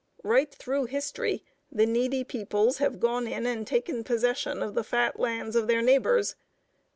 Right 0.23 0.51
through 0.51 0.85
history, 0.85 1.43
the 1.71 1.85
needy 1.85 2.23
peoples 2.23 2.79
have 2.79 2.99
gone 2.99 3.27
in 3.27 3.45
and 3.45 3.67
taken 3.67 4.03
possession 4.03 4.63
of 4.63 4.73
the 4.73 4.83
fat 4.83 5.19
lands 5.19 5.55
of 5.55 5.67
their 5.67 5.83
neighbors. 5.83 6.35